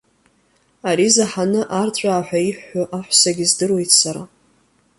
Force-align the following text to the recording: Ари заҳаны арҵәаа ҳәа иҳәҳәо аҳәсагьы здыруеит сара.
Ари 0.89 1.07
заҳаны 1.15 1.61
арҵәаа 1.81 2.25
ҳәа 2.27 2.39
иҳәҳәо 2.47 2.83
аҳәсагьы 2.97 3.45
здыруеит 3.49 3.91
сара. 3.99 4.23